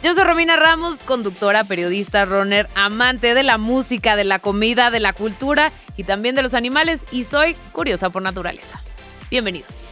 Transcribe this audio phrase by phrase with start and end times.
[0.00, 5.00] Yo soy Romina Ramos, conductora, periodista, runner, amante de la música, de la comida, de
[5.00, 8.80] la cultura y también de los animales y soy curiosa por naturaleza.
[9.28, 9.82] Bienvenidos.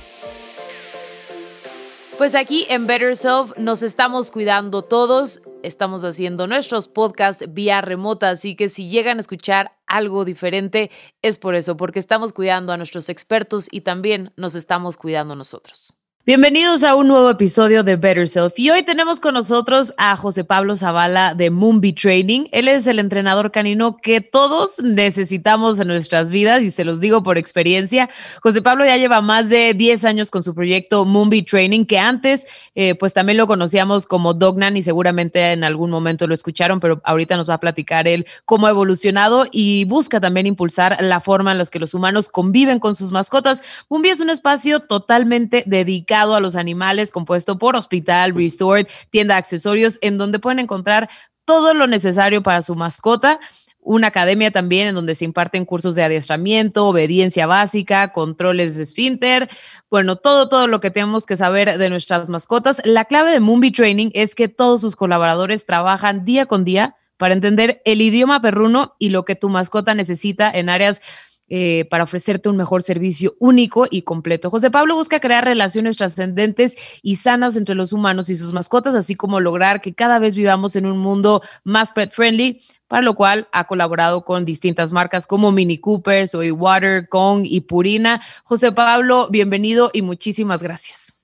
[2.19, 8.31] Pues aquí en Better Self nos estamos cuidando todos, estamos haciendo nuestros podcasts vía remota,
[8.31, 12.77] así que si llegan a escuchar algo diferente es por eso, porque estamos cuidando a
[12.77, 15.97] nuestros expertos y también nos estamos cuidando nosotros.
[16.27, 18.59] Bienvenidos a un nuevo episodio de Better Self.
[18.59, 22.47] Y hoy tenemos con nosotros a José Pablo Zavala de Moonbee Training.
[22.51, 27.23] Él es el entrenador canino que todos necesitamos en nuestras vidas y se los digo
[27.23, 28.11] por experiencia.
[28.43, 32.49] José Pablo ya lleva más de 10 años con su proyecto Moonbee Training, que antes
[32.75, 37.01] eh, pues también lo conocíamos como Dognan y seguramente en algún momento lo escucharon, pero
[37.05, 41.53] ahorita nos va a platicar él cómo ha evolucionado y busca también impulsar la forma
[41.53, 43.63] en la que los humanos conviven con sus mascotas.
[43.89, 49.39] Moonbee es un espacio totalmente dedicado a los animales, compuesto por hospital, resort, tienda de
[49.39, 51.09] accesorios, en donde pueden encontrar
[51.45, 53.39] todo lo necesario para su mascota
[53.87, 59.49] una academia también en donde se imparten cursos de adiestramiento, obediencia básica, controles de esfínter,
[59.89, 62.83] bueno, todo, todo lo que tenemos que saber de nuestras mascotas.
[62.85, 67.33] La clave de Moonbee Training es que todos sus colaboradores trabajan día con día para
[67.33, 71.01] entender el idioma perruno y lo que tu mascota necesita en áreas
[71.49, 74.51] eh, para ofrecerte un mejor servicio único y completo.
[74.51, 79.15] José Pablo busca crear relaciones trascendentes y sanas entre los humanos y sus mascotas, así
[79.15, 83.49] como lograr que cada vez vivamos en un mundo más pet friendly, para lo cual
[83.53, 88.21] ha colaborado con distintas marcas como Mini Cooper, Soy Water, Kong y Purina.
[88.45, 91.15] José Pablo, bienvenido y muchísimas gracias.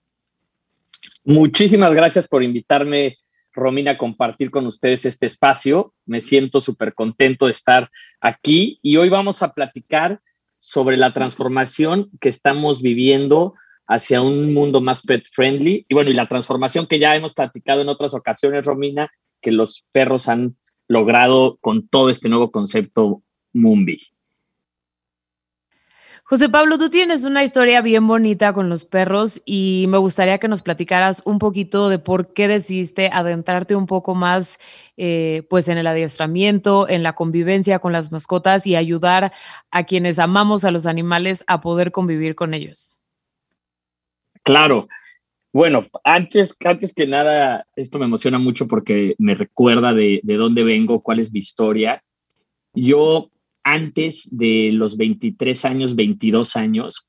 [1.24, 3.18] Muchísimas gracias por invitarme
[3.52, 5.94] Romina, compartir con ustedes este espacio.
[6.06, 7.90] Me siento súper contento de estar
[8.20, 10.20] aquí y hoy vamos a platicar
[10.58, 13.54] sobre la transformación que estamos viviendo
[13.86, 17.82] hacia un mundo más pet friendly y bueno, y la transformación que ya hemos platicado
[17.82, 19.10] en otras ocasiones, Romina,
[19.40, 20.56] que los perros han
[20.88, 23.98] logrado con todo este nuevo concepto Mumbi.
[26.24, 30.48] José Pablo, tú tienes una historia bien bonita con los perros y me gustaría que
[30.48, 34.58] nos platicaras un poquito de por qué decidiste adentrarte un poco más
[34.96, 39.32] eh, pues en el adiestramiento, en la convivencia con las mascotas y ayudar
[39.70, 42.96] a quienes amamos a los animales a poder convivir con ellos.
[44.42, 44.88] Claro.
[45.52, 50.62] Bueno, antes, antes que nada, esto me emociona mucho porque me recuerda de, de dónde
[50.62, 52.02] vengo, cuál es mi historia.
[52.72, 53.31] Yo
[53.64, 57.08] antes de los 23 años, 22 años,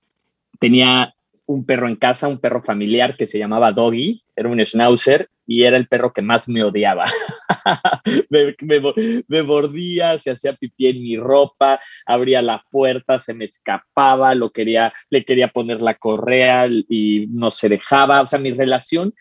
[0.60, 1.14] tenía
[1.46, 5.64] un perro en casa, un perro familiar que se llamaba Doggy, era un schnauzer y
[5.64, 7.06] era el perro que más me odiaba.
[9.28, 14.52] me, mordía, se hacía pipí en mi ropa, abría la puerta, se me escapaba, lo
[14.52, 18.22] quería, le quería poner la correa y no se dejaba.
[18.22, 19.14] O sea, mi relación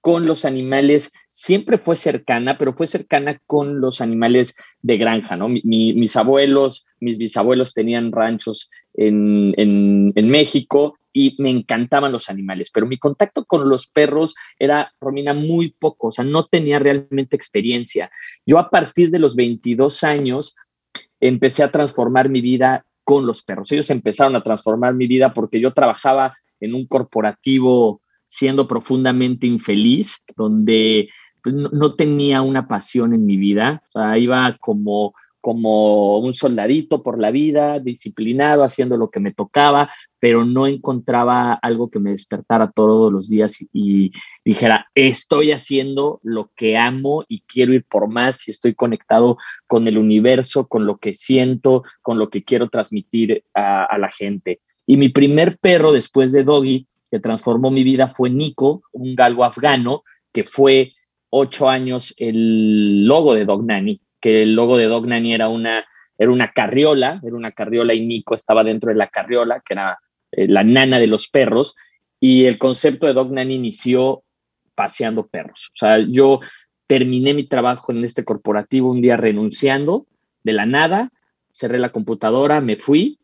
[0.00, 5.48] con los animales siempre fue cercana, pero fue cercana con los animales de granja, ¿no?
[5.48, 12.98] mis abuelos, mis bisabuelos tenían ranchos en, México y me encantaban los animales, pero mi
[12.98, 18.10] contacto con los perros era, Romina, muy poco, o sea, no tenía realmente experiencia.
[18.46, 20.54] Yo a partir de los 22 años
[21.18, 23.72] empecé a transformar mi vida con los perros.
[23.72, 30.24] Ellos empezaron a transformar mi vida porque yo trabajaba en un corporativo siendo profundamente infeliz,
[30.36, 31.08] donde
[31.42, 33.82] pues, no, tenía una pasión en mi vida,
[34.16, 40.44] iba como como un soldadito por la vida, disciplinado, haciendo lo que me tocaba, pero
[40.44, 44.10] no encontraba algo que me despertara todos los días y,
[44.44, 49.88] dijera, estoy haciendo lo que amo y quiero ir por más y estoy conectado con
[49.88, 54.60] el universo, con lo que siento, con lo que quiero transmitir a, a la gente.
[54.86, 59.44] Y mi primer perro después de Doggy que transformó mi vida fue Nico, un galgo
[59.44, 60.02] afgano,
[60.32, 60.92] que fue
[61.30, 65.84] ocho años el logo de Dog Nanny, que el logo de Dog Nanny era una,
[66.18, 69.98] era una carriola, era una carriola y Nico estaba dentro de la carriola, que era
[70.32, 71.74] eh, la nana de los perros,
[72.20, 74.22] y el concepto de Dog Nanny inició
[74.74, 75.70] paseando perros.
[75.74, 76.40] O sea, yo
[76.86, 80.06] terminé mi trabajo en este corporativo un día renunciando
[80.42, 81.12] de la nada,
[81.52, 83.19] cerré la computadora, me fui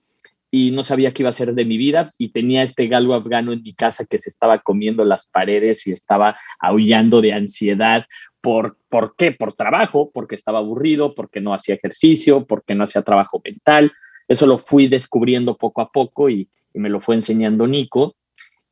[0.57, 3.53] y no sabía qué iba a ser de mi vida y tenía este galgo afgano
[3.53, 8.07] en mi casa que se estaba comiendo las paredes y estaba aullando de ansiedad
[8.41, 9.33] ¿Por, ¿Por qué?
[9.33, 13.93] Por trabajo, porque estaba aburrido, porque no hacía ejercicio, porque no hacía trabajo mental.
[14.29, 18.15] Eso lo fui descubriendo poco a poco y me lo fue enseñando Nico.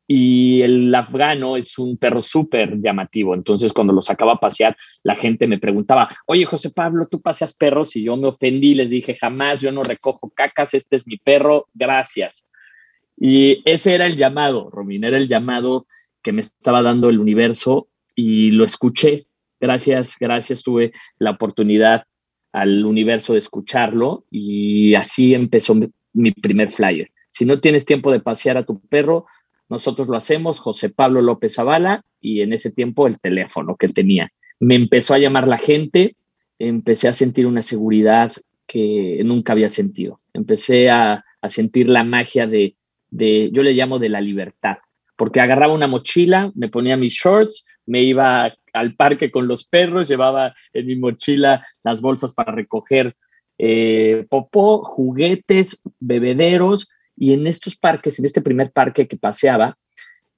[0.06, 3.34] Y el afgano es un perro súper llamativo.
[3.34, 7.54] Entonces, cuando lo sacaba a pasear, la gente me preguntaba, oye, José Pablo, ¿tú paseas
[7.54, 7.96] perros?
[7.96, 11.68] Y yo me ofendí, les dije, jamás, yo no recojo cacas, este es mi perro,
[11.72, 12.46] gracias.
[13.16, 15.86] Y ese era el llamado, Romín, era el llamado
[16.22, 19.26] que me estaba dando el universo y lo escuché.
[19.60, 22.04] Gracias, gracias, tuve la oportunidad
[22.52, 25.76] al universo de escucharlo y así empezó
[26.12, 27.10] mi primer flyer.
[27.28, 29.24] Si no tienes tiempo de pasear a tu perro,
[29.74, 34.32] nosotros lo hacemos, José Pablo López Zavala, y en ese tiempo el teléfono que tenía.
[34.60, 36.16] Me empezó a llamar la gente,
[36.58, 38.32] empecé a sentir una seguridad
[38.66, 40.20] que nunca había sentido.
[40.32, 42.74] Empecé a, sentir la magia de,
[43.10, 44.78] de, yo le llamo de la libertad,
[45.16, 50.08] porque agarraba una mochila, me ponía mis shorts, me iba al parque con los perros,
[50.08, 53.14] llevaba en mi mochila las bolsas para recoger
[53.58, 59.78] eh, popó, juguetes, bebederos, y en estos parques, en este primer parque que paseaba,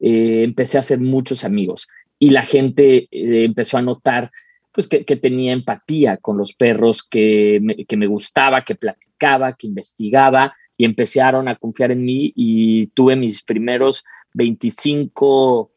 [0.01, 1.89] eh, empecé a hacer muchos amigos
[2.19, 4.31] y la gente eh, empezó a notar
[4.73, 10.85] pues que, tenía empatía con los perros, que me, gustaba, que platicaba, que investigaba y
[10.85, 15.71] empezaron a confiar en mí y tuve mis primeros 25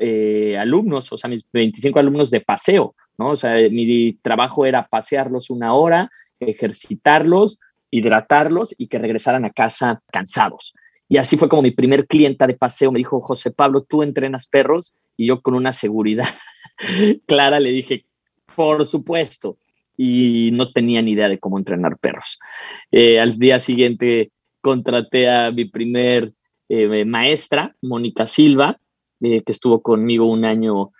[0.00, 3.32] eh, alumnos, o sea, mis 25 alumnos de paseo, ¿no?
[3.32, 6.10] O sea, mi trabajo era pasearlos una hora,
[6.40, 7.60] ejercitarlos
[7.90, 10.74] hidratarlos y que regresaran a casa cansados.
[11.08, 14.46] Y así fue como mi primer clienta de paseo me dijo, José Pablo, ¿tú entrenas
[14.46, 14.94] perros?
[15.16, 16.28] Y yo con una seguridad
[17.26, 18.06] clara le dije,
[18.54, 19.58] por supuesto.
[19.96, 22.38] Y no tenía ni idea de cómo entrenar perros.
[22.90, 24.30] Eh, al día siguiente
[24.60, 26.32] contraté a mi primer
[26.68, 28.78] eh, maestra, Mónica Silva,
[29.20, 30.90] eh, que estuvo conmigo un año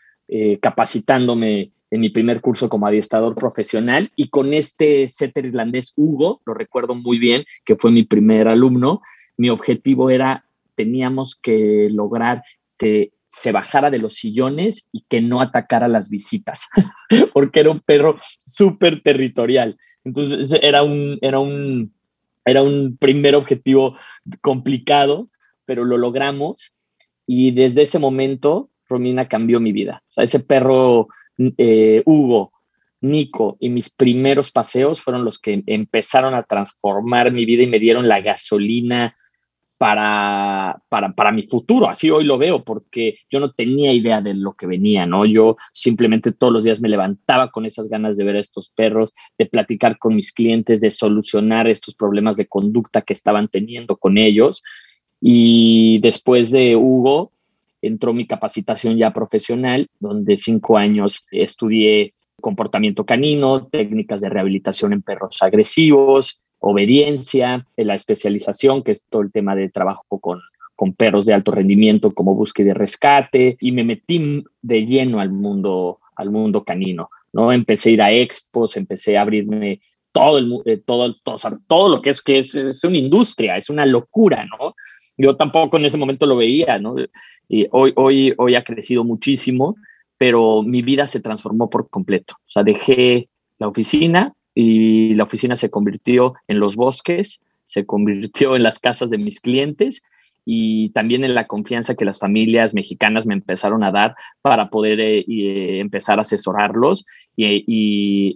[0.61, 6.55] capacitándome en mi primer curso como adiestrador profesional y con este setter irlandés Hugo, lo
[6.55, 9.01] recuerdo muy bien, que fue mi primer alumno,
[9.37, 10.45] mi objetivo era,
[10.75, 12.43] teníamos que lograr
[12.79, 16.69] que se bajara de los sillones y que no atacara las visitas,
[17.35, 19.77] porque era un perro súper territorial.
[20.05, 21.93] Entonces era un, era, un,
[22.45, 23.97] era un primer objetivo
[24.41, 25.29] complicado,
[25.65, 26.75] pero lo logramos
[27.27, 30.03] y desde ese momento Romina cambió mi vida.
[30.17, 31.09] Ese perro
[31.59, 32.53] eh, Hugo,
[33.01, 37.79] Nico y mis primeros paseos fueron los que empezaron a transformar mi vida y me
[37.79, 39.15] dieron la gasolina
[39.79, 41.89] para, para, para, mi futuro.
[41.89, 45.27] Así hoy lo veo, porque yo no tenía idea de lo que venía, ¿no?
[45.27, 49.13] Yo simplemente todos los días me levantaba con esas ganas de ver a estos perros,
[49.37, 54.17] de platicar con mis clientes, de solucionar estos problemas de conducta que estaban teniendo con
[54.17, 54.63] ellos.
[55.21, 57.33] Y después de Hugo,
[57.87, 65.03] entró mi capacitación ya profesional, donde cinco años estudié comportamiento canino, técnicas de rehabilitación en
[65.03, 70.41] perros agresivos, obediencia, la especialización, que es todo el tema de trabajo con,
[70.75, 75.33] con perros de alto rendimiento como búsqueda y rescate, y me metí de lleno al
[75.33, 77.09] mundo, al mundo canino.
[77.33, 77.53] ¿no?
[77.53, 79.81] Empecé a ir a expos, empecé a abrirme
[80.13, 81.37] todo, el, eh, todo, todo,
[81.67, 84.75] todo lo que es que es, es una industria, es una locura, ¿no?
[85.17, 86.97] Yo tampoco en ese momento lo veía, ¿no?
[87.49, 89.77] Y hoy, hoy, hoy ha crecido muchísimo,
[90.19, 92.35] pero mi vida se transformó por completo.
[92.39, 93.29] O sea, dejé
[93.59, 99.11] la oficina y la oficina se convirtió en los bosques, se convirtió en las casas
[99.11, 100.03] de mis clientes
[100.49, 105.01] y también en la confianza que las familias mexicanas me empezaron a dar para poder
[105.01, 107.65] eh, eh, empezar a asesorarlos y,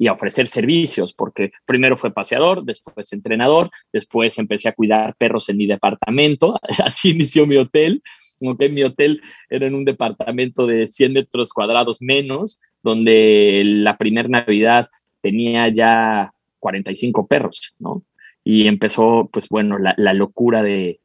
[0.00, 5.48] y, a ofrecer servicios, porque primero fue paseador, después entrenador, después empecé a cuidar perros
[5.48, 8.02] en mi departamento, así inició mi hotel.
[8.42, 14.28] Okay, mi hotel era en un departamento de 100 metros cuadrados menos, donde la primera
[14.28, 14.88] Navidad
[15.20, 18.02] tenía ya 45 perros, ¿no?
[18.52, 20.98] Y empezó, pues bueno, la, locura de,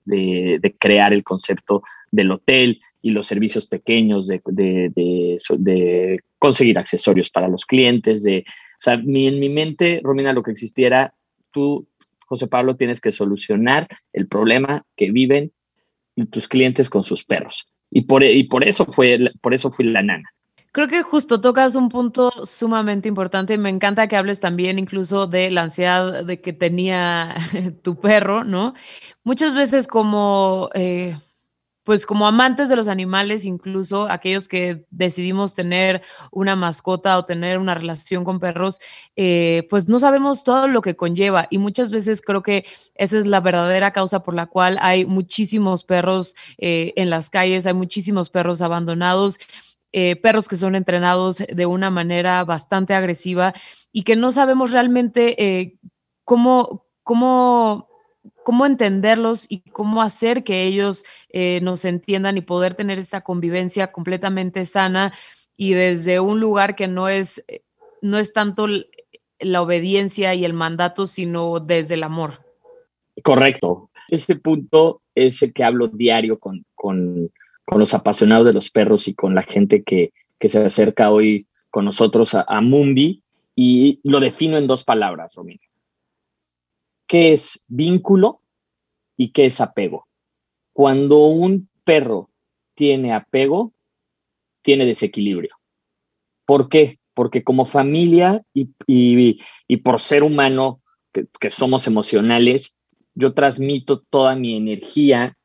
[0.80, 4.42] crear el concepto del hotel y los servicios pequeños, de,
[6.40, 11.14] conseguir accesorios para los clientes, de, o sea, en mi mente, Romina, lo que existiera,
[11.52, 11.88] tú,
[12.26, 15.52] José Pablo, tienes que solucionar el problema que viven
[16.32, 17.68] tus clientes con sus perros.
[17.92, 20.34] Y por, y por eso fue, por eso fui la nana.
[20.76, 23.58] Creo que justo tocas un punto sumamente importante.
[23.58, 27.34] Me encanta que hables también incluso de la ansiedad de que tenía
[27.82, 28.74] tu perro, ¿no?
[29.24, 31.18] Muchas veces como, eh,
[31.86, 37.58] pues como amantes de los animales, incluso aquellos que decidimos tener una mascota o tener
[37.58, 38.80] una relación con perros,
[39.16, 42.66] eh, pues no sabemos todo lo que conlleva y muchas veces creo que
[42.96, 47.66] esa es la verdadera causa por la cual hay muchísimos perros eh, en las calles,
[47.66, 49.40] hay muchísimos perros abandonados
[49.98, 53.54] eh, perros que son entrenados de una manera bastante agresiva
[53.94, 55.78] y que no sabemos realmente eh,
[56.26, 57.88] cómo, cómo,
[58.44, 63.94] cómo entenderlos y cómo hacer que ellos eh, nos entiendan y poder tener esta convivencia
[63.94, 65.14] completamente sana
[65.56, 67.46] y desde un lugar que no es,
[68.02, 68.68] no es tanto
[69.40, 72.42] la obediencia y el mandato, sino desde el amor.
[73.24, 73.90] Correcto.
[74.10, 77.32] Este punto es el que hablo diario con, con,
[77.66, 81.48] con los apasionados de los perros y con la gente que, que se acerca hoy
[81.70, 83.24] con nosotros a, a, Mumbi
[83.56, 85.62] y lo defino en dos palabras, Romina.
[87.08, 88.42] ¿Qué es vínculo
[89.18, 90.08] y qué es apego?
[90.74, 92.30] Cuando un perro
[92.74, 93.74] tiene apego,
[94.62, 95.56] tiene desequilibrio.
[96.46, 97.00] ¿Por qué?
[97.14, 100.82] Porque como familia y, y, y por ser humano,
[101.14, 102.78] que, que somos emocionales,
[103.14, 105.38] yo transmito toda mi energía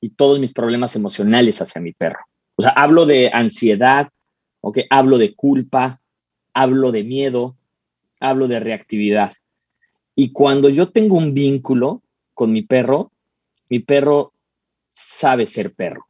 [0.00, 2.20] y todos mis problemas emocionales hacia mi perro.
[2.56, 4.08] O sea, hablo de ansiedad,
[4.60, 4.78] ¿ok?
[4.90, 6.00] Hablo de culpa,
[6.52, 7.56] hablo de miedo,
[8.20, 9.32] hablo de reactividad.
[10.14, 12.02] Y cuando yo tengo un vínculo
[12.34, 13.12] con mi perro,
[13.68, 14.32] mi perro
[14.88, 16.06] sabe ser perro.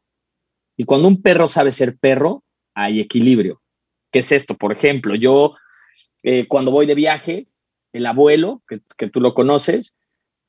[0.77, 3.61] Y cuando un perro sabe ser perro, hay equilibrio.
[4.11, 4.55] ¿Qué es esto?
[4.55, 5.55] Por ejemplo, yo
[6.23, 7.47] eh, cuando voy de viaje,
[7.91, 9.95] el abuelo, que, que tú lo conoces,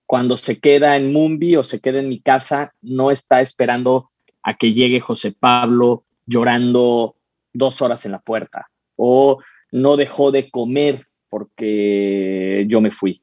[0.09, 4.11] cuando se queda en Mumbi o se queda en mi casa, no está esperando
[4.43, 7.17] a que llegue José Pablo llorando
[7.53, 9.39] dos horas en la puerta o
[9.71, 13.21] no dejó de comer porque yo me fui.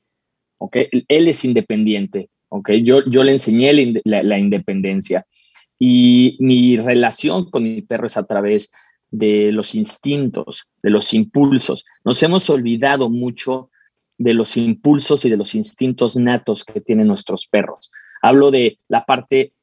[0.59, 0.87] ¿okay?
[1.07, 2.29] Él es independiente.
[2.49, 2.83] ¿okay?
[2.83, 3.73] Yo, yo le enseñé
[4.03, 5.25] la, la, independencia
[5.79, 8.71] y mi relación con mi perro es a través
[9.09, 11.83] de los instintos, de los impulsos.
[12.03, 13.71] Nos hemos olvidado mucho
[14.17, 17.91] de los impulsos y de los instintos natos que tienen nuestros perros.
[18.21, 19.53] Hablo de la parte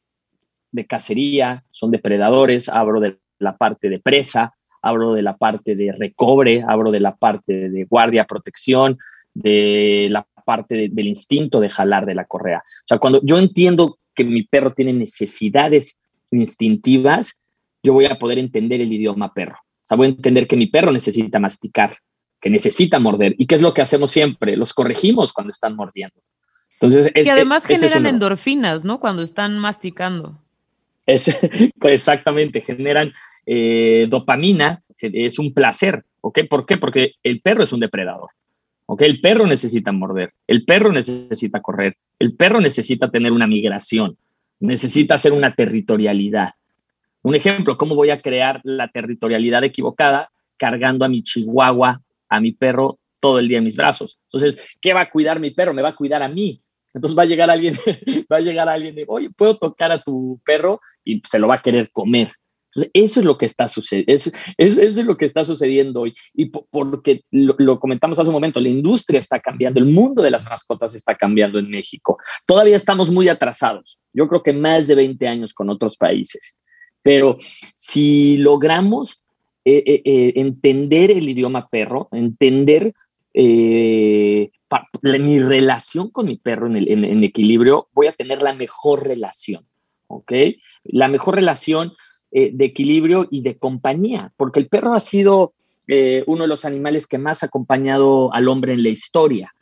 [0.70, 5.92] de cacería, son depredadores, hablo de la parte de presa, hablo de la parte de
[5.92, 8.98] recobre, hablo de la parte de guardia, protección,
[9.34, 12.58] de la parte de, del instinto de jalar de la correa.
[12.58, 15.98] O sea, cuando yo entiendo que mi perro tiene necesidades
[16.30, 17.38] instintivas,
[17.82, 19.56] yo voy a poder entender el idioma perro.
[19.56, 21.96] O sea, voy a entender que mi perro necesita masticar,
[22.42, 23.36] que necesita morder.
[23.38, 24.56] ¿Y qué es lo que hacemos siempre?
[24.56, 26.16] Los corregimos cuando están mordiendo.
[26.74, 28.98] Entonces, es, que además generan es endorfinas, ¿no?
[28.98, 30.36] Cuando están masticando.
[31.06, 31.38] Es,
[31.82, 33.12] exactamente, generan
[33.46, 36.40] eh, dopamina, es un placer, ¿ok?
[36.50, 36.76] ¿Por qué?
[36.76, 38.30] Porque el perro es un depredador,
[38.86, 39.02] ¿ok?
[39.02, 44.16] El perro necesita morder, el perro necesita correr, el perro necesita tener una migración,
[44.58, 46.54] necesita hacer una territorialidad.
[47.22, 52.00] Un ejemplo, ¿cómo voy a crear la territorialidad equivocada cargando a mi chihuahua
[52.32, 54.18] a mi perro todo el día en mis brazos.
[54.32, 55.74] Entonces, ¿qué va a cuidar mi perro?
[55.74, 56.62] Me va a cuidar a mí.
[56.94, 57.74] Entonces va a llegar alguien,
[58.32, 60.80] va a llegar alguien de, oye, ¿puedo tocar a tu perro?
[61.04, 62.28] Y se lo va a querer comer.
[62.74, 66.14] Entonces, eso es lo que está sucediendo, eso, eso, es lo que está sucediendo hoy.
[66.32, 70.30] Y porque lo, lo, comentamos hace un momento, la industria está cambiando, el mundo de
[70.30, 72.16] las mascotas está cambiando en México.
[72.46, 76.56] Todavía estamos muy atrasados, yo creo que más de 20 años con otros países.
[77.02, 77.36] Pero
[77.76, 79.21] si logramos
[79.64, 82.92] eh, eh, eh, entender el idioma perro, entender
[83.34, 84.48] mi
[85.40, 89.64] relación con mi perro en, equilibrio, voy a tener la mejor relación,
[90.08, 90.32] ¿ok?
[90.84, 91.92] La mejor relación
[92.30, 95.54] de equilibrio y de compañía, porque el perro ha sido
[96.26, 99.54] uno de los animales que más ha acompañado al hombre en la historia,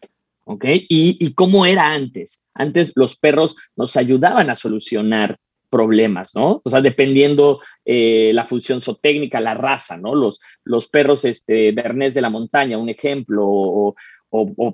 [0.45, 0.64] ¿ok?
[0.88, 2.40] Y, y cómo era antes.
[2.54, 5.38] Antes los perros nos ayudaban a solucionar
[5.70, 6.60] problemas, ¿no?
[6.64, 10.14] O sea, dependiendo eh, la función zootécnica, la raza, ¿no?
[10.14, 13.94] Los, los perros este, Bernés de la montaña, un ejemplo, o,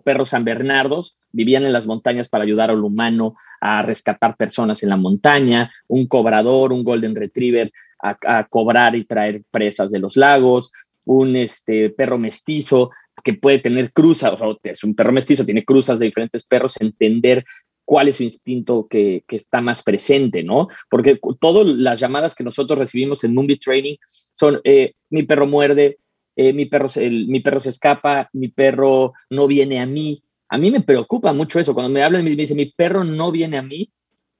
[0.04, 4.90] perros San Bernardos, vivían en las montañas para ayudar al humano a rescatar personas en
[4.90, 7.72] la montaña, un cobrador, un golden retriever
[8.02, 10.72] a, a cobrar y traer presas de los lagos,
[11.06, 12.90] un este, perro mestizo
[13.24, 16.78] que puede tener cruzas, o sea, es un perro mestizo, tiene cruzas de diferentes perros,
[16.80, 17.44] entender
[17.86, 20.68] cuál es su instinto que, que, está más presente, ¿no?
[20.90, 25.98] Porque todas las llamadas que nosotros recibimos en Mumbi Training son, eh, mi perro muerde,
[26.34, 30.22] eh, mi, perro, mi perro se escapa, mi perro no viene a mí.
[30.48, 31.74] A mí me preocupa mucho eso.
[31.74, 33.88] Cuando me hablan, me dice, mi perro no viene a mí.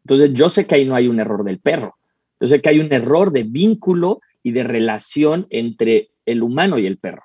[0.05, 1.97] Entonces yo sé que ahí no hay un error del perro.
[2.41, 6.87] Yo sé que hay un error de vínculo y de relación entre el humano y
[6.87, 7.23] el perro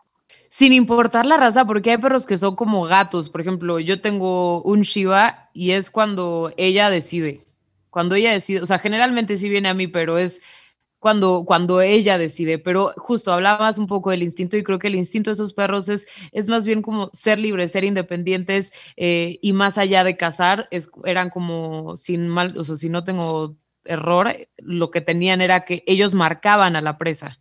[0.51, 3.29] sin importar la raza, porque hay perros que son como gatos.
[3.29, 7.45] Por ejemplo, yo tengo un Shiva y es cuando ella decide.
[7.89, 10.41] Cuando ella decide, o sea, generalmente sí viene a mí, pero es
[10.99, 12.59] cuando, cuando ella decide.
[12.59, 15.87] Pero justo hablabas un poco del instinto y creo que el instinto de esos perros
[15.87, 20.67] es, es más bien como ser libres, ser independientes eh, y más allá de cazar,
[20.71, 23.55] es, eran como sin mal, o sea, si no tengo
[23.85, 27.40] error, lo que tenían era que ellos marcaban a la presa.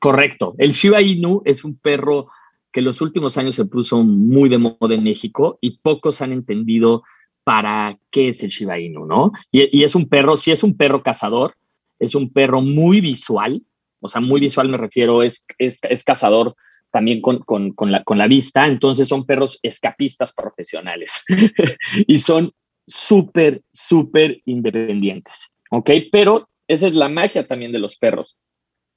[0.00, 0.54] Correcto.
[0.58, 2.28] El Shiba Inu es un perro
[2.72, 6.32] que en los últimos años se puso muy de moda en México y pocos han
[6.32, 7.02] entendido
[7.44, 9.32] para qué es el Shiba Inu, ¿no?
[9.50, 11.54] Y, es un perro, si es un perro cazador,
[11.98, 13.62] es un perro muy visual,
[14.00, 16.54] o sea, muy visual me refiero, es, es, cazador
[16.90, 21.24] también con, con, la, con la vista, entonces son perros escapistas profesionales
[22.06, 22.52] y son
[22.86, 25.90] súper, súper independientes, ¿ok?
[26.10, 28.38] Pero esa es la magia también de los perros.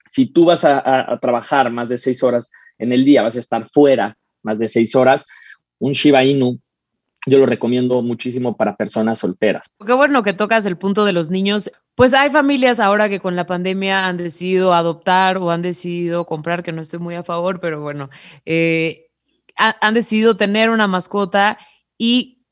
[0.06, 3.68] Si tú vas a, trabajar más de seis horas en el día, vas a estar
[3.70, 5.26] fuera más de seis horas,
[5.80, 6.60] un Shiba Inu
[7.26, 9.68] yo lo recomiendo muchísimo para personas solteras.
[9.86, 11.72] Qué bueno que tocas el punto de los niños.
[11.96, 16.64] Pues hay familias ahora que con la pandemia han decidido adoptar o han decidido comprar,
[16.64, 18.10] que no estoy muy a favor, pero bueno,
[18.46, 19.08] eh,
[19.56, 21.58] han decidido tener una mascota
[21.98, 22.43] y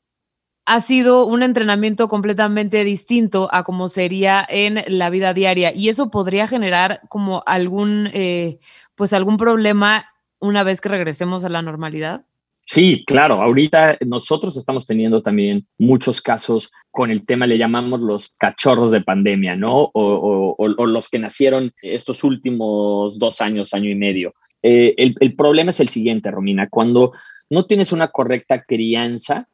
[0.65, 6.11] ha sido un entrenamiento completamente distinto a como sería en la vida diaria y eso
[6.11, 8.59] podría generar como algún, eh,
[8.95, 10.05] pues algún problema
[10.39, 12.25] una vez que regresemos a la normalidad.
[12.63, 13.41] Sí, claro.
[13.41, 19.01] Ahorita nosotros estamos teniendo también muchos casos con el tema, le llamamos los cachorros de
[19.01, 19.89] pandemia, ¿no?
[19.93, 24.35] O, los que nacieron estos últimos dos años, año y medio.
[24.61, 26.69] Eh, el problema es el siguiente, Romina.
[26.69, 27.11] Cuando
[27.49, 29.49] no tienes una correcta crianza,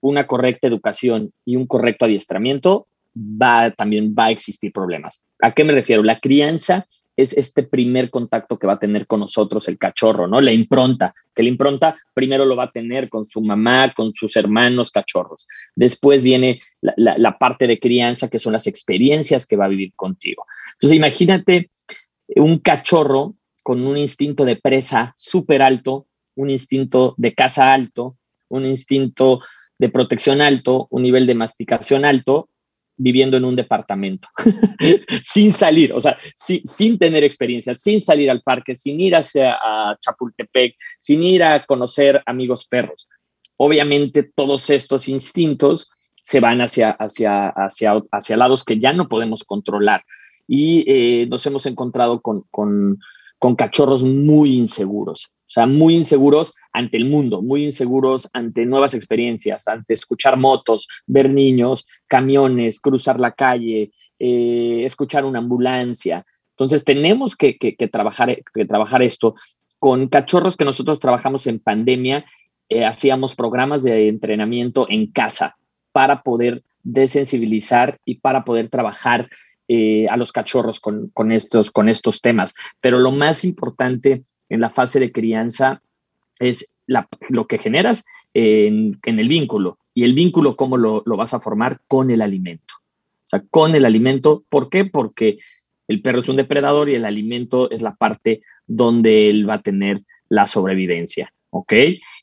[0.00, 2.86] una correcta educación y un correcto adiestramiento,
[3.16, 5.22] va, también va a existir problemas.
[5.40, 6.02] ¿A qué me refiero?
[6.02, 6.86] La crianza
[7.18, 10.40] es este primer contacto que va a tener con nosotros el cachorro, ¿no?
[10.40, 14.36] La impronta, que la impronta primero lo va a tener con su mamá, con sus
[14.36, 15.48] hermanos cachorros.
[15.74, 20.46] Después viene la, parte de crianza, que son las experiencias que va a vivir contigo.
[20.74, 21.72] Entonces, imagínate
[22.36, 28.16] un cachorro con un instinto de presa súper alto, un instinto de caza alto,
[28.48, 29.40] un instinto
[29.78, 32.48] de protección alto, un nivel de masticación alto,
[32.96, 34.28] viviendo en un departamento,
[35.22, 39.96] sin salir, o sea, sin tener experiencia, sin salir al parque, sin ir hacia a
[40.00, 43.08] Chapultepec, sin ir a conocer amigos perros.
[43.56, 45.88] Obviamente todos estos instintos
[46.20, 50.02] se van hacia, hacia, hacia, hacia lados que ya no podemos controlar
[50.48, 52.98] y eh, nos hemos encontrado con, con,
[53.38, 55.30] con cachorros muy inseguros.
[55.48, 60.86] O sea, muy inseguros ante el mundo, muy inseguros ante nuevas experiencias, ante escuchar motos,
[61.06, 66.26] ver niños, camiones, cruzar la calle, eh, escuchar una ambulancia.
[66.50, 67.56] Entonces, tenemos que,
[67.90, 69.34] trabajar, que trabajar esto.
[69.78, 72.24] Con cachorros que nosotros trabajamos en pandemia,
[72.68, 75.56] eh, hacíamos programas de entrenamiento en casa
[75.92, 79.30] para poder desensibilizar y para poder trabajar
[79.68, 82.54] eh, a los cachorros con, con, estos, con estos temas.
[82.80, 85.82] Pero lo más importante en la fase de crianza
[86.38, 86.74] es
[87.28, 89.78] lo que generas en, el vínculo.
[89.94, 91.80] Y el vínculo, ¿cómo lo, vas a formar?
[91.86, 92.74] Con el alimento.
[93.26, 94.44] O sea, con el alimento.
[94.48, 94.84] ¿Por qué?
[94.84, 95.36] Porque
[95.86, 99.62] el perro es un depredador y el alimento es la parte donde él va a
[99.62, 101.32] tener la sobrevivencia.
[101.50, 101.72] ¿Ok?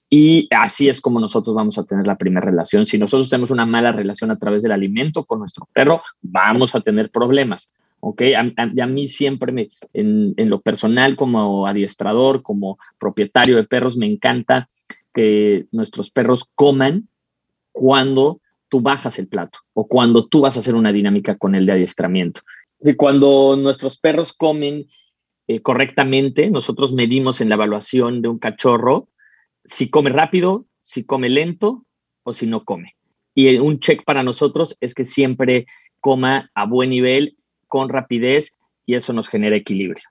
[0.10, 2.86] Y así es como nosotros vamos a tener la primera relación.
[2.86, 6.82] Si nosotros tenemos una mala relación a través del alimento con nuestro perro, vamos a
[6.82, 7.72] tener problemas.
[8.00, 8.22] ¿ok?
[8.58, 14.70] A, mí siempre, me, en, lo personal, como adiestrador, como propietario de perros, me encanta
[15.12, 17.08] que nuestros perros coman
[17.72, 21.66] cuando tú bajas el plato o cuando tú vas a hacer una dinámica con el
[21.66, 22.42] de adiestramiento.
[22.98, 24.86] cuando nuestros perros comen
[25.48, 29.08] eh, correctamente, nosotros medimos en la evaluación de un cachorro
[29.66, 31.86] si come rápido, si come lento
[32.24, 32.96] o si no come.
[33.34, 35.66] Y un check para nosotros es que siempre
[36.00, 40.04] coma a buen nivel con rapidez y eso nos genera equilibrio.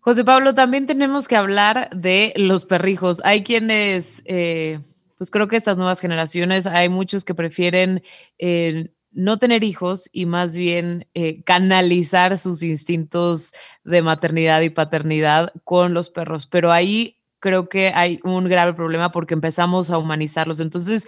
[0.00, 3.20] José Pablo, también tenemos que hablar de los perrijos.
[3.24, 4.80] Hay quienes, eh,
[5.16, 8.02] pues creo que estas nuevas generaciones, hay muchos que prefieren
[8.38, 13.52] eh, no tener hijos y más bien eh, canalizar sus instintos
[13.84, 16.46] de maternidad y paternidad con los perros.
[16.46, 20.60] Pero ahí creo que hay un grave problema porque empezamos a humanizarlos.
[20.60, 21.06] Entonces,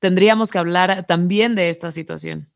[0.00, 2.50] tendríamos que hablar también de esta situación.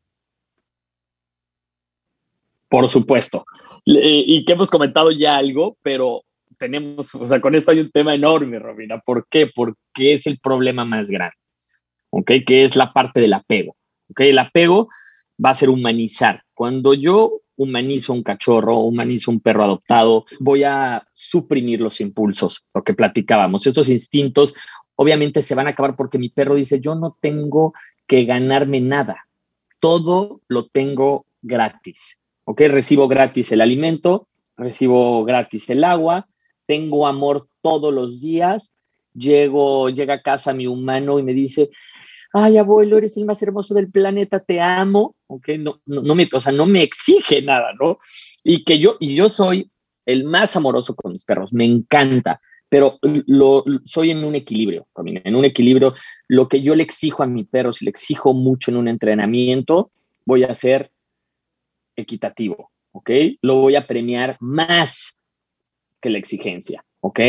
[2.69, 3.45] Por supuesto.
[3.85, 6.23] Y que hemos comentado ya algo, pero
[6.59, 8.99] tenemos, o sea, con esto hay un tema enorme, Robina.
[8.99, 9.47] ¿Por qué?
[9.47, 11.35] Porque es el problema más grande,
[12.11, 12.31] ¿ok?
[12.45, 13.75] Que es la parte del apego,
[14.09, 14.19] ¿ok?
[14.21, 14.89] El apego
[15.43, 16.43] va a ser humanizar.
[16.53, 22.83] Cuando yo humanizo un cachorro, humanizo un perro adoptado, voy a suprimir los impulsos, lo
[22.83, 23.65] que platicábamos.
[23.67, 24.53] Estos instintos
[24.95, 27.73] obviamente se van a acabar porque mi perro dice, yo no tengo
[28.05, 29.27] que ganarme nada,
[29.79, 32.19] todo lo tengo gratis.
[32.45, 32.61] ¿ok?
[32.67, 36.27] Recibo gratis el alimento, recibo gratis el agua,
[36.65, 38.73] tengo amor todos los días,
[39.13, 41.69] llego, llega a casa mi humano y me dice,
[42.33, 45.49] ay abuelo, eres el más hermoso del planeta, te amo, ¿ok?
[45.59, 47.99] No, no, me, o sea, no me exige nada, ¿no?
[48.43, 49.69] Y que yo, y yo soy
[50.05, 55.35] el más amoroso con mis perros, me encanta, pero lo, soy en un equilibrio, en
[55.35, 55.93] un equilibrio,
[56.27, 59.91] lo que yo le exijo a mi perro, si le exijo mucho en un entrenamiento,
[60.25, 60.91] voy a ser
[61.95, 63.11] equitativo, ¿ok?
[63.41, 65.19] Lo voy a premiar más
[65.99, 67.19] que la exigencia, ¿ok?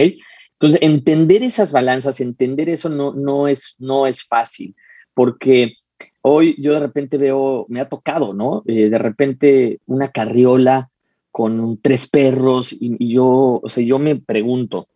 [0.53, 4.77] Entonces, entender esas balanzas, entender eso no, no, es, no es fácil,
[5.14, 5.77] porque
[6.22, 8.62] hoy yo de repente veo, me ha tocado, ¿no?
[8.66, 10.90] Eh, de repente una carriola
[11.31, 14.88] con tres perros y, yo, o sea, yo me pregunto,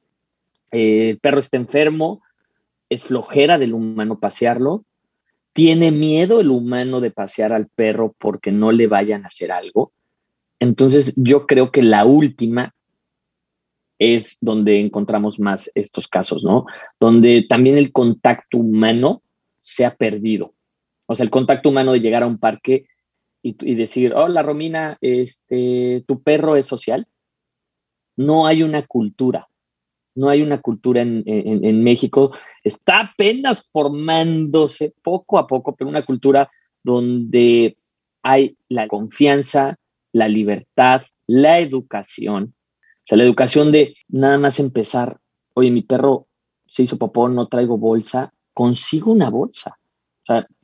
[0.70, 2.22] eh, el perro está enfermo,
[2.88, 4.84] es flojera del humano pasearlo,
[5.52, 9.92] tiene miedo el humano de pasear al perro porque no le vayan a hacer algo.
[10.60, 12.74] Entonces yo creo que la última
[13.98, 16.66] es donde encontramos más estos casos, ¿no?
[17.00, 19.22] Donde también el contacto humano
[19.66, 20.54] se ha perdido.
[21.06, 22.86] O sea, el contacto humano de llegar a un parque
[23.42, 27.06] y, decir, hola Romina, este, tu perro es social.
[28.16, 29.48] No hay una cultura,
[30.14, 32.34] no hay una cultura en, en, México.
[32.64, 36.48] Está apenas formándose poco a poco, pero una cultura
[36.82, 37.76] donde
[38.22, 39.78] hay la confianza,
[40.12, 42.54] la libertad, la educación.
[42.54, 45.18] O sea, la educación de nada más empezar,
[45.54, 46.26] oye, mi perro
[46.66, 49.78] se hizo popó, no traigo bolsa, consigo una bolsa.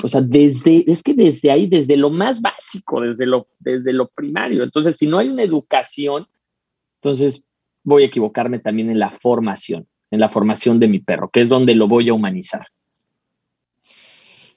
[0.02, 4.08] O sea, desde, es que desde ahí, desde lo más básico, desde lo, desde lo
[4.08, 4.64] primario.
[4.64, 6.26] Entonces, si no hay una educación,
[6.96, 7.44] entonces
[7.84, 11.50] voy a equivocarme también en la formación, en la formación de mi perro, que es
[11.50, 12.66] donde lo voy a humanizar.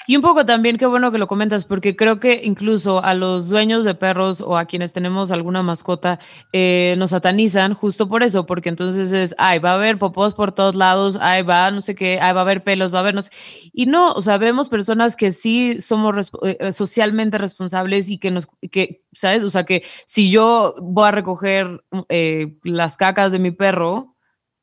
[0.07, 3.49] Y un poco también, qué bueno que lo comentas, porque creo que incluso a los
[3.49, 6.19] dueños de perros o a quienes tenemos alguna mascota
[6.53, 10.51] eh, nos satanizan justo por eso, porque entonces es, ay, va a haber popós por
[10.51, 13.15] todos lados, ay, va, no sé qué, ay, va a haber pelos, va a haber,
[13.15, 13.31] no sé.
[13.73, 18.47] Y no, o sea, vemos personas que sí somos eh, socialmente responsables y que nos,
[18.71, 19.43] que, ¿sabes?
[19.43, 24.14] O sea, que si yo voy a recoger eh, las cacas de mi perro,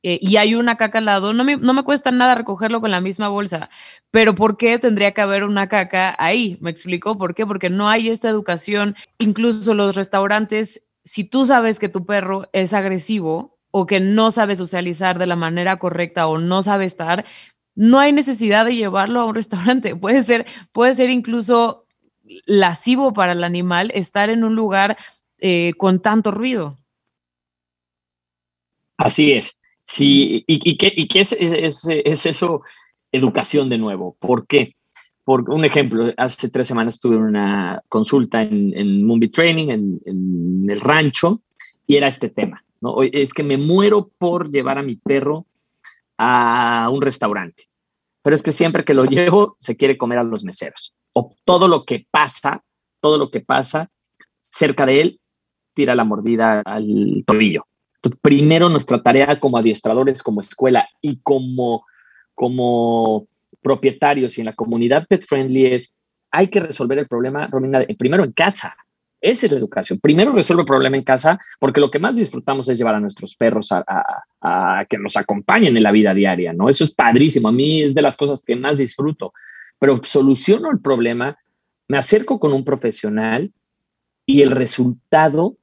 [0.02, 2.90] eh, y hay una caca al lado, no me, no me cuesta nada recogerlo con
[2.90, 3.70] la misma bolsa,
[4.10, 6.58] pero ¿por qué tendría que haber una caca ahí?
[6.60, 7.16] ¿Me explico?
[7.16, 7.46] ¿Por qué?
[7.46, 8.96] Porque no hay esta educación.
[9.18, 14.56] Incluso los restaurantes, si tú sabes que tu perro es agresivo o que no sabe
[14.56, 17.24] socializar de la manera correcta o no sabe estar,
[17.74, 19.96] no hay necesidad de llevarlo a un restaurante.
[19.96, 21.86] Puede ser, puede ser incluso
[22.46, 24.96] lascivo para el animal estar en un lugar
[25.38, 26.76] eh, con tanto ruido.
[28.96, 29.58] Así es.
[29.84, 32.62] Sí, ¿y, qué, es, eso?
[33.10, 34.16] Educación de nuevo.
[34.18, 34.76] ¿Por qué?
[35.24, 41.42] Por un ejemplo, hace tres semanas tuve una consulta en, en Training, en, el rancho,
[41.86, 42.64] y era este tema.
[42.80, 43.02] ¿no?
[43.02, 45.46] Es que me muero por llevar a mi perro
[46.16, 47.64] a un restaurante,
[48.22, 50.94] pero es que siempre que lo llevo se quiere comer a los meseros.
[51.12, 52.64] O todo lo que pasa,
[53.00, 53.90] todo lo que pasa
[54.40, 55.20] cerca de él,
[55.74, 57.66] tira la mordida al tobillo
[58.10, 61.84] primero nuestra tarea como adiestradores, como escuela y como,
[62.34, 63.26] como
[63.62, 65.94] propietarios y en la comunidad pet friendly es,
[66.30, 68.76] hay que resolver el problema, Romina, primero en casa.
[69.20, 70.00] Esa es la educación.
[70.00, 73.36] Primero resuelve el problema en casa porque lo que más disfrutamos es llevar a nuestros
[73.36, 73.84] perros a,
[74.40, 76.68] a, que nos acompañen en la vida diaria, ¿no?
[76.68, 77.48] Eso es padrísimo.
[77.48, 79.32] A mí es de las cosas que más disfruto.
[79.78, 81.38] Pero soluciono el problema,
[81.86, 83.52] me acerco con un profesional
[84.26, 85.56] y el resultado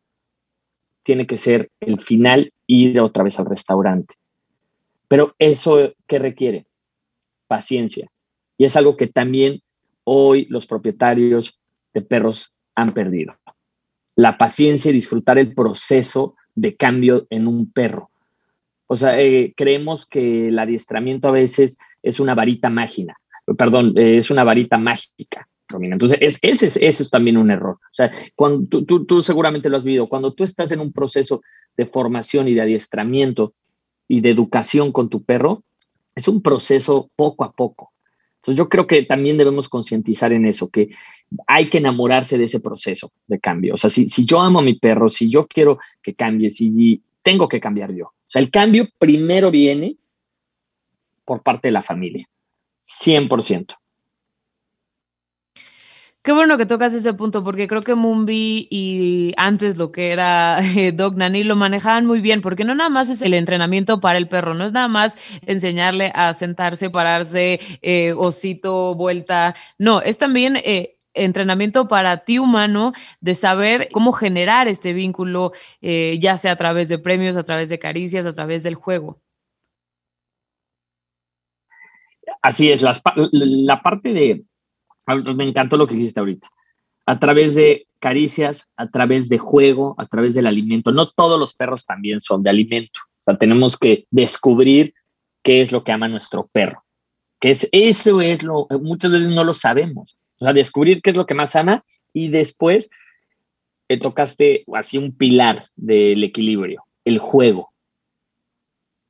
[1.04, 4.16] tiene que ser el final, ir otra vez al restaurante.
[5.08, 6.66] Pero eso, ¿qué requiere?
[7.48, 8.08] Paciencia.
[8.58, 9.62] Y es algo que también
[10.04, 11.60] hoy los propietarios
[11.94, 13.36] de perros han perdido.
[14.16, 18.12] La paciencia y disfrutar el proceso de cambio en un perro.
[18.88, 23.18] O sea, eh, creemos que el adiestramiento a veces es una varita mágica,
[23.58, 25.49] perdón, eh, es una varita mágica.
[25.72, 27.76] Entonces, es, ese, es también un error.
[27.76, 31.42] O sea, cuando tú, seguramente lo has vivido, cuando tú estás en un proceso
[31.78, 33.54] de formación y de adiestramiento
[34.08, 35.64] y de educación con tu perro,
[36.16, 37.94] es un proceso poco a poco.
[38.38, 40.90] Entonces, yo creo que también debemos concientizar en eso, que
[41.46, 43.74] hay que enamorarse de ese proceso de cambio.
[43.74, 47.04] O sea, si, si yo amo a mi perro, si yo quiero que cambie, si
[47.22, 48.06] tengo que cambiar yo.
[48.06, 49.98] O sea, el cambio primero viene
[51.26, 52.28] por parte de la familia,
[52.80, 53.76] 100%.
[56.22, 60.60] Qué bueno que tocas ese punto, porque creo que Mumbi y antes lo que era
[60.76, 64.18] eh, Dog Nanny lo manejaban muy bien, porque no nada más es el entrenamiento para
[64.18, 70.18] el perro, no es nada más enseñarle a sentarse, pararse, eh, osito, vuelta, no, es
[70.18, 70.58] también...
[70.58, 75.52] Eh, entrenamiento para ti humano de saber cómo generar este vínculo,
[75.82, 79.20] ya sea a través de premios, a través de caricias, a través del juego.
[82.44, 84.44] Así es, la parte de,
[85.16, 86.48] me encantó lo que dijiste ahorita.
[87.06, 90.92] A través de caricias a través de juego, a través del alimento.
[90.92, 93.00] No todos los perros también son de alimento.
[93.04, 94.94] O sea, tenemos que descubrir
[95.44, 96.84] qué es lo que ama nuestro perro.
[97.40, 100.18] Que es eso es lo muchas veces no lo sabemos.
[100.40, 102.90] O sea, descubrir qué es lo que más ama y después
[103.88, 107.74] te tocaste así un pilar del equilibrio, el juego.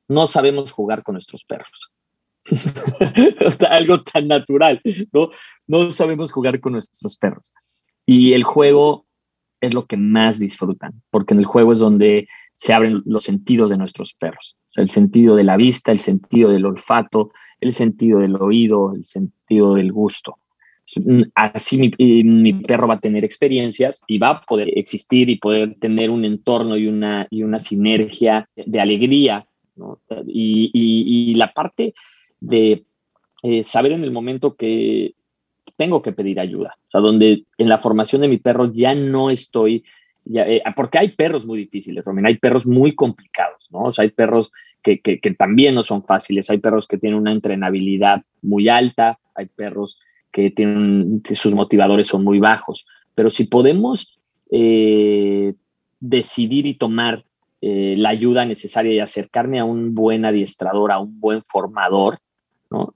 [0.08, 1.89] No sabemos jugar con nuestros perros.
[3.70, 4.80] Algo tan natural,
[5.12, 5.30] ¿no?
[5.66, 7.52] No sabemos jugar con nuestros perros.
[8.06, 9.06] Y el juego
[9.60, 13.70] es lo que más disfrutan, porque en el juego es donde se abren los sentidos
[13.70, 14.56] de nuestros perros.
[14.76, 19.74] el sentido de la vista, el sentido del olfato, el sentido del oído, el sentido
[19.74, 20.36] del gusto.
[21.34, 26.10] Así mi, perro va a tener experiencias y va a poder existir y poder tener
[26.10, 29.46] un entorno y una, y una sinergia de alegría.
[30.26, 31.94] Y, la parte
[32.40, 32.84] de
[33.42, 35.14] eh, saber en el momento que
[35.76, 36.76] tengo que pedir ayuda.
[36.88, 39.82] O sea, donde en la formación de mi perro ya no estoy,
[40.34, 43.84] eh, porque hay perros muy difíciles, Romina, hay perros muy complicados, ¿no?
[43.84, 45.00] O sea, hay perros que,
[45.38, 49.98] también no son fáciles, hay perros que tienen una entrenabilidad muy alta, hay perros
[50.30, 54.18] que tienen, sus motivadores son muy bajos, pero si podemos
[54.50, 55.54] eh,
[55.98, 57.24] decidir y tomar
[57.62, 62.18] la ayuda necesaria y acercarme a un buen adiestrador, a un buen formador,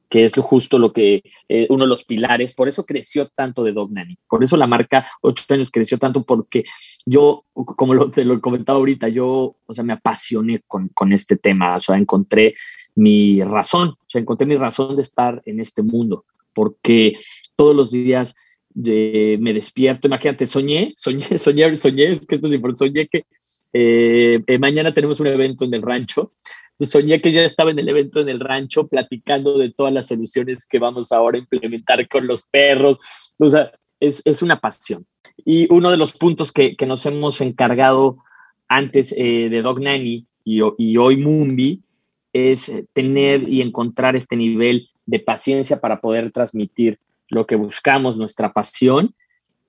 [0.08, 3.72] que es justo lo que eh, uno de los pilares, por eso creció tanto de
[3.72, 6.64] Dog Nanny, por eso la marca ocho años creció tanto porque
[7.04, 11.36] yo, como lo, te lo comentaba ahorita, yo, o sea, me apasioné con, con este
[11.36, 12.54] tema, o sea, encontré
[12.94, 17.18] mi razón, o sea, encontré mi razón de estar en este mundo, porque
[17.56, 18.36] todos los días
[18.84, 23.24] eh, me despierto, imagínate, soñé, soñé, soñé, soñé, es que esto es soñé que
[23.72, 26.30] eh, mañana tenemos un evento en el rancho
[26.76, 30.66] soñé que ya estaba en el evento en el rancho platicando de todas las soluciones
[30.66, 32.98] que vamos ahora a implementar con los perros.
[33.38, 35.06] O sea, es, es una pasión.
[35.44, 38.18] Y uno de los puntos que, que nos hemos encargado
[38.68, 41.82] antes eh, de Dog Nanny y, y hoy Mumbi
[42.32, 48.52] es tener y encontrar este nivel de paciencia para poder transmitir lo que buscamos, nuestra
[48.52, 49.14] pasión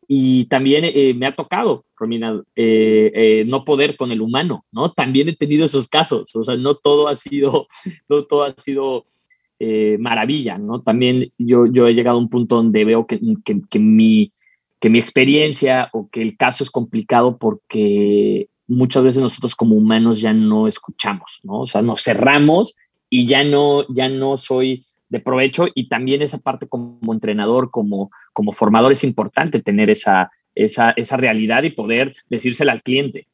[0.08, 4.92] y también eh, me ha tocado, Romina, eh, eh, no poder con el humano, ¿no?
[4.92, 7.68] También he tenido esos casos, o sea, no todo ha sido,
[8.10, 9.06] no todo ha sido
[9.98, 10.82] maravilla, ¿no?
[10.82, 14.34] También yo, yo he llegado a un punto donde veo que, que, que, mi,
[14.80, 20.22] que mi experiencia o que el caso es complicado porque muchas veces nosotros como humanos
[20.22, 21.62] ya no escuchamos, ¿no?
[21.62, 22.76] O sea, nos cerramos
[23.10, 24.86] y ya no, ya no soy
[25.16, 30.30] de provecho y también esa parte como entrenador, como, como formador es importante tener esa,
[30.54, 33.28] esa, esa realidad y poder decírsela al cliente.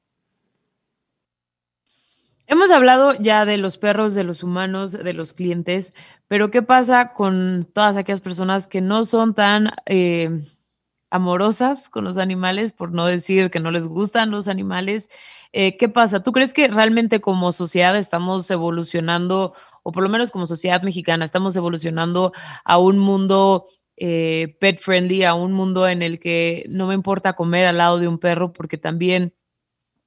[2.46, 5.94] Hemos hablado ya de los perros, de los humanos, de los clientes,
[6.28, 10.30] pero ¿qué pasa con todas aquellas personas que no son tan eh,
[11.10, 15.10] amorosas con los animales, por no decir que no les gustan los animales?
[15.54, 16.22] Eh, ¿Qué pasa?
[16.22, 21.26] ¿Tú crees que realmente como sociedad estamos evolucionando o por lo menos como sociedad mexicana,
[21.26, 23.68] estamos evolucionando a un mundo
[23.98, 28.00] eh, pet friendly, a un mundo en el que no me importa comer al lado
[28.00, 29.34] de un perro porque también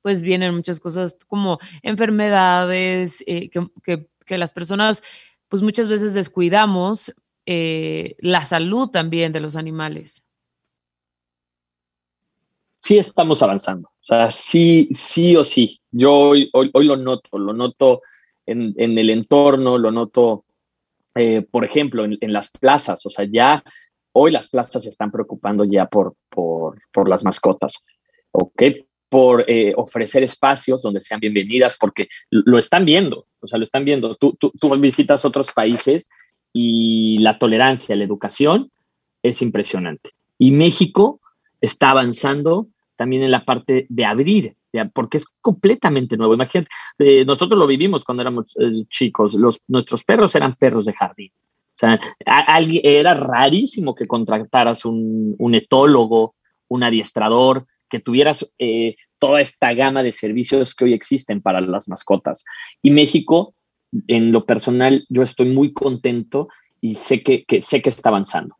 [0.02, 5.02] pues vienen muchas cosas como enfermedades eh, que, las personas
[5.48, 7.14] pues muchas veces descuidamos
[7.46, 10.22] eh, la salud también de los animales.
[12.80, 15.80] Sí estamos avanzando, o sea, sí, sí o sí.
[15.90, 18.02] Yo hoy, hoy lo noto, lo noto
[18.46, 20.44] en, el entorno, lo noto,
[21.14, 23.62] eh, por ejemplo, en, las plazas, o sea, ya
[24.12, 27.84] hoy las plazas se están preocupando ya por, por, por las mascotas,
[28.32, 28.62] ¿ok?
[29.08, 33.84] Por eh, ofrecer espacios donde sean bienvenidas, porque lo están viendo, o sea, lo están
[33.84, 34.16] viendo.
[34.16, 36.08] Tú, tú, tú visitas otros países
[36.52, 38.70] y la tolerancia, la educación
[39.22, 40.10] es impresionante.
[40.38, 41.20] Y México
[41.60, 44.56] está avanzando también en la parte de abrir
[44.92, 46.34] porque es completamente nuevo.
[46.34, 50.94] Imagínate, eh, nosotros lo vivimos cuando éramos eh, chicos, los, nuestros perros eran perros de
[50.94, 51.30] jardín.
[51.32, 56.34] O sea, alguien, era rarísimo que contrataras un, un, etólogo,
[56.68, 61.88] un adiestrador, que tuvieras eh, toda esta gama de servicios que hoy existen para las
[61.88, 62.44] mascotas.
[62.80, 63.54] Y México,
[64.06, 66.48] en lo personal, yo estoy muy contento
[66.80, 68.56] y sé que, que sé que está avanzando.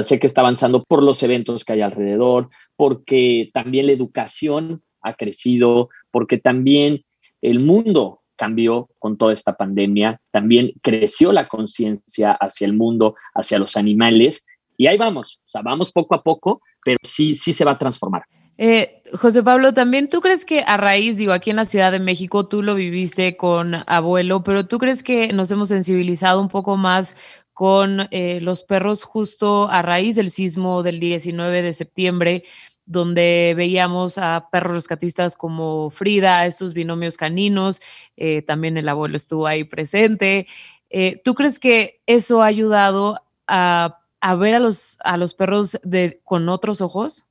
[0.00, 5.14] sé que está avanzando por los eventos que hay alrededor, porque también la educación ha
[5.14, 7.04] crecido, porque también
[7.40, 13.58] el mundo cambió con toda esta pandemia, también creció la conciencia hacia el mundo, hacia
[13.58, 14.44] los animales,
[14.76, 17.78] y ahí vamos, o sea, vamos poco a poco, pero sí, sí se va a
[17.78, 18.24] transformar.
[18.58, 21.98] Eh, José Pablo, también tú crees que a raíz, digo, aquí en la Ciudad de
[21.98, 26.76] México tú lo viviste con abuelo, pero tú crees que nos hemos sensibilizado un poco
[26.76, 27.14] más
[27.52, 32.44] con eh, los perros justo a raíz del sismo del 19 de septiembre,
[32.86, 37.80] donde veíamos a perros rescatistas como Frida, estos binomios caninos,
[38.16, 40.46] eh, también el abuelo estuvo ahí presente.
[40.88, 43.98] Eh, ¿Tú crees que eso ha ayudado a,
[44.38, 47.24] ver a los, a los perros de, con otros ojos?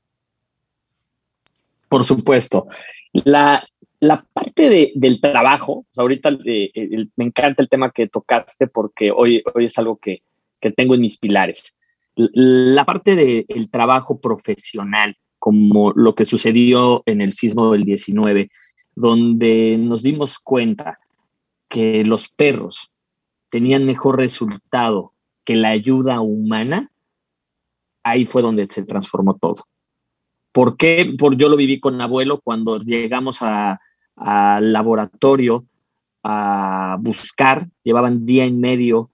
[1.89, 2.67] Por supuesto.
[3.13, 3.65] La,
[4.33, 9.77] parte del trabajo, ahorita eh, me encanta el tema que tocaste porque hoy, hoy es
[9.79, 10.21] algo que,
[10.59, 11.77] que tengo en mis pilares.
[12.15, 18.49] La parte del trabajo profesional, como lo que sucedió en el sismo del 19,
[18.95, 20.97] donde nos dimos cuenta
[21.69, 22.89] que los perros
[23.49, 26.89] tenían mejor resultado que la ayuda humana,
[28.01, 29.67] ahí fue donde se transformó todo.
[30.51, 31.13] ¿Por qué?
[31.15, 35.63] Por, yo lo viví con abuelo cuando llegamos al laboratorio
[36.23, 39.11] a buscar, llevaban día y medio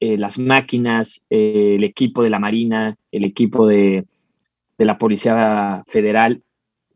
[0.00, 4.06] eh, las máquinas, eh, el equipo de la Marina, el equipo de,
[4.82, 6.42] de la Policía Federal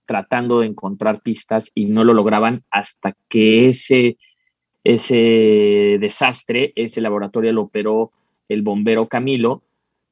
[0.07, 4.19] tratando de encontrar pistas y no lo lograban hasta que ese,
[4.83, 8.11] ese desastre, ese laboratorio lo operó
[8.49, 9.63] el bombero Camilo,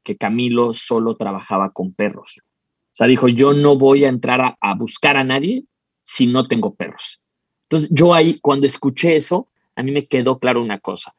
[0.04, 2.36] que Camilo solo trabajaba con perros.
[2.38, 5.64] O sea, dijo, yo no voy a entrar a, buscar a nadie
[6.02, 7.20] si no tengo perros.
[7.64, 11.16] Entonces, yo ahí, cuando escuché eso, a mí me quedó claro una cosa,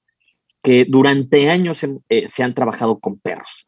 [0.62, 3.68] que durante años eh, se han trabajado con perros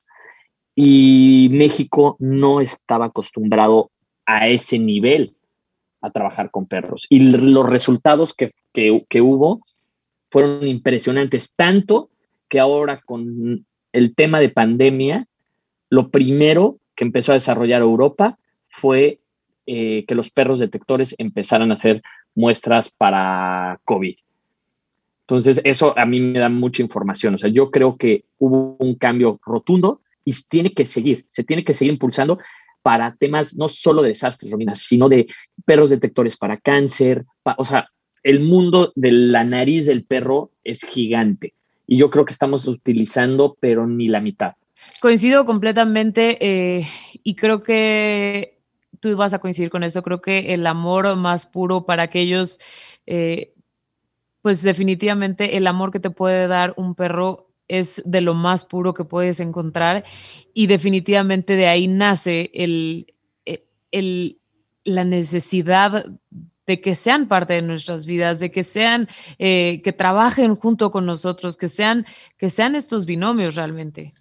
[0.80, 3.90] y México no estaba acostumbrado
[4.28, 5.34] a ese nivel
[6.02, 7.08] a trabajar con perros.
[7.10, 9.62] Y los resultados que, que, hubo
[10.30, 12.12] fueron impresionantes, tanto
[12.48, 15.28] que ahora con el tema de pandemia,
[15.90, 18.38] lo primero que empezó a desarrollar Europa
[18.70, 19.20] fue
[19.66, 22.04] eh, que los perros detectores empezaran a hacer
[22.36, 24.16] muestras para COVID.
[25.22, 27.34] Entonces, eso a mí me da mucha información.
[27.34, 31.64] O sea, yo creo que hubo un cambio rotundo y tiene que seguir, se tiene
[31.64, 32.38] que seguir impulsando
[32.82, 35.26] para temas no solo de desastres, Romina, sino de
[35.64, 37.24] perros detectores para cáncer.
[37.58, 37.88] o sea,
[38.24, 41.54] el mundo de la nariz del perro es gigante
[41.88, 44.56] y yo creo que estamos utilizando, pero ni la mitad.
[45.00, 46.86] Coincido completamente eh,
[47.24, 48.60] y creo que
[49.00, 50.04] tú vas a coincidir con eso.
[50.04, 52.60] Creo que el amor más puro para aquellos,
[53.06, 53.54] eh,
[54.42, 58.94] pues definitivamente el amor que te puede dar un perro es de lo más puro
[58.94, 60.04] que puedes encontrar
[60.54, 63.14] y definitivamente de ahí nace el,
[63.46, 64.40] e, el,
[64.84, 66.06] la necesidad
[66.66, 69.08] de que sean parte de nuestras vidas, de que sean,
[69.40, 72.06] eh, que trabajen junto con nosotros, que sean,
[72.38, 74.14] que sean estos binomios realmente.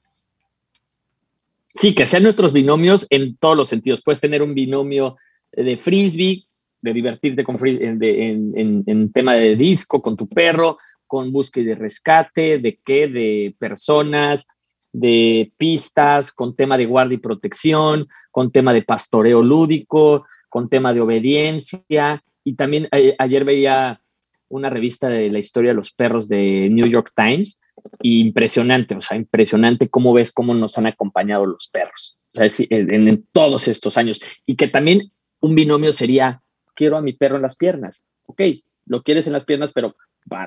[1.75, 4.01] Sí, que sean nuestros binomios en todos los sentidos.
[4.01, 5.17] Puedes tener un binomio
[5.53, 6.47] de frisbee
[6.81, 11.75] de divertirte con en, en, tema de disco con tu perro, con búsqueda y de
[11.75, 14.47] rescate, de qué, de personas,
[14.93, 20.93] de pistas, con tema de guardia y protección, con tema de pastoreo lúdico, con tema
[20.93, 22.23] de obediencia.
[22.45, 24.01] Y también eh, ayer veía
[24.49, 27.59] una revista de la historia de los perros de New York Times
[28.03, 33.09] impresionante, o sea, impresionante cómo ves cómo nos han acompañado los perros, o sea, en,
[33.09, 34.21] en todos estos años.
[34.47, 36.43] Y que también un binomio sería
[36.77, 38.05] quiero a mi perro en las piernas.
[38.27, 38.43] Ok,
[38.87, 39.97] lo quieres en las piernas, pero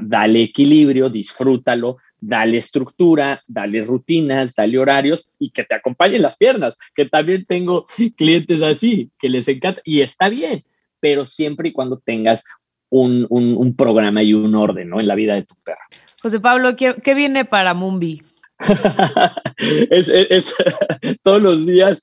[0.01, 6.75] dale equilibrio, disfrútalo, dale estructura, dale rutinas, dale horarios y que te acompañen las piernas,
[6.93, 10.63] que también tengo clientes así, que les encanta y está bien,
[10.99, 12.43] pero siempre y cuando tengas
[12.89, 14.99] un, programa y un orden ¿no?
[14.99, 15.79] en la vida de tu perro.
[16.21, 18.21] José Pablo, ¿qué, viene para Mumbi?
[19.89, 20.53] es,
[21.23, 22.01] todos los días,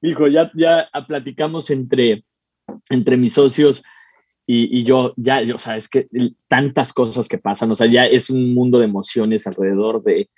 [0.00, 2.24] hijo, ya, ya platicamos entre
[2.90, 3.82] entre mis socios
[4.44, 6.08] y, yo, ya, o sea, es que
[6.48, 10.28] tantas cosas que pasan, o sea, ya es un mundo de emociones alrededor de,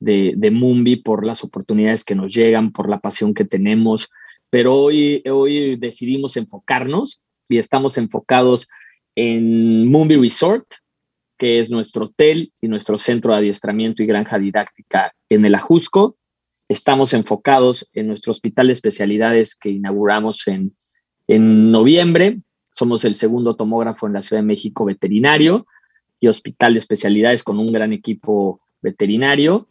[0.00, 4.10] de, de Mumbi por las oportunidades que nos llegan, por la pasión que tenemos,
[4.50, 8.68] pero hoy, hoy decidimos enfocarnos y estamos enfocados
[9.14, 10.66] en Mumbi Resort,
[11.36, 16.16] que es nuestro hotel y nuestro centro de adiestramiento y granja didáctica en el Ajusco.
[16.68, 20.76] Estamos enfocados en nuestro hospital de especialidades que inauguramos en
[21.28, 22.38] en noviembre
[22.70, 25.66] somos el segundo tomógrafo en la Ciudad de México veterinario
[26.20, 29.68] y hospital de especialidades con un gran equipo veterinario.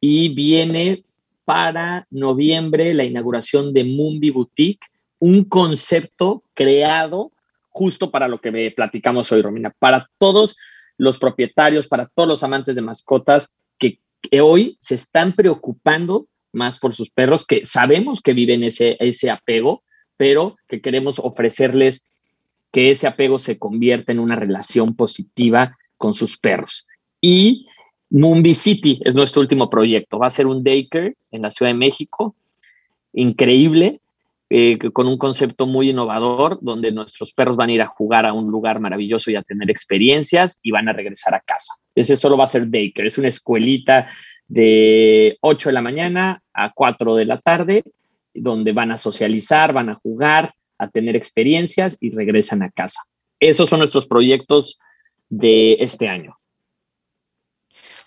[0.00, 1.04] Y viene
[1.44, 4.86] para noviembre la inauguración de Mumbi Boutique,
[5.18, 7.32] un concepto creado
[7.70, 10.56] justo para lo que platicamos hoy, Romina, para todos
[10.96, 14.00] los propietarios, para todos los amantes de mascotas que,
[14.40, 19.82] hoy se están preocupando más por sus perros, que sabemos que viven ese, ese apego,
[20.18, 22.04] pero que queremos ofrecerles
[22.70, 26.86] que ese apego se convierta en una relación positiva con sus perros.
[27.20, 27.66] Y
[28.10, 30.18] Mumbi City es nuestro último proyecto.
[30.18, 32.34] Va a ser un daycare en la Ciudad de México,
[33.14, 34.00] increíble,
[34.50, 38.32] eh, con un concepto muy innovador, donde nuestros perros van a ir a jugar a
[38.32, 41.74] un lugar maravilloso y a tener experiencias y van a regresar a casa.
[41.94, 44.06] Ese solo va a ser Baker, es una escuelita
[44.46, 47.84] de 8 de la mañana a 4 de la tarde,
[48.34, 53.00] donde van a socializar, van a jugar, a tener experiencias y regresan a casa.
[53.40, 54.78] Esos son nuestros proyectos
[55.28, 56.38] de este año.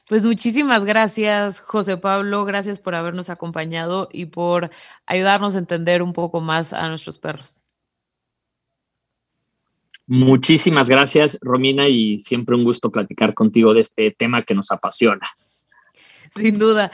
[0.08, 2.44] Pues muchísimas gracias, José Pablo.
[2.44, 4.70] Gracias por habernos acompañado y por
[5.06, 7.64] ayudarnos a entender un poco más a nuestros perros.
[10.08, 15.26] Muchísimas gracias, Romina, y siempre un gusto platicar contigo de este tema que nos apasiona.
[16.36, 16.92] Sin duda.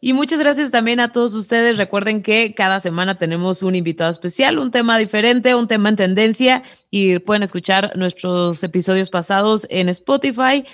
[0.00, 1.76] Y muchas gracias también a todos ustedes.
[1.76, 6.62] Recuerden que cada semana tenemos un invitado especial, un tema diferente, un tema en tendencia
[6.90, 10.64] y pueden escuchar nuestros episodios pasados en Spotify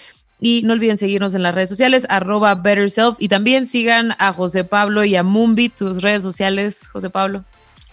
[0.41, 3.17] y no olviden seguirnos en las redes sociales, arroba BetterSelf.
[3.19, 7.45] Y también sigan a José Pablo y a Mumbi, tus redes sociales, José Pablo.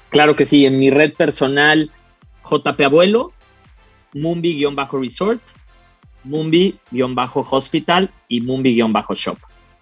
[0.10, 1.90] Claro que sí, en mi red personal,
[2.44, 3.32] JP Abuelo,
[4.14, 5.40] Mumbi-Resort,
[6.26, 9.38] Mumbi-Hospital y Mumbi-Shop.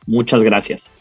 [0.09, 0.91] Muchas gracias.